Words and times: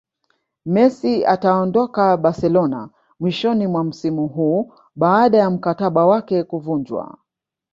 Messi 0.65 1.25
ataondoka 1.25 2.17
Barcelona 2.17 2.89
mwishoni 3.19 3.67
mwa 3.67 3.83
msimu 3.83 4.27
huu 4.27 4.73
baada 4.95 5.37
ya 5.37 5.49
mkataba 5.49 6.05
wake 6.05 6.43
kuvunjwa 6.43 7.17